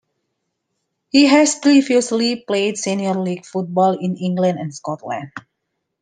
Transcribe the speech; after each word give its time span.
He 1.11 1.27
has 1.27 1.53
previously 1.59 2.37
played 2.47 2.75
senior 2.75 3.13
league 3.13 3.45
football 3.45 3.91
in 4.03 4.17
England 4.17 4.57
and 4.57 4.73
Scotland. 4.73 5.31